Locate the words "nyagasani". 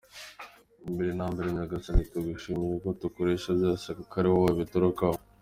1.55-2.09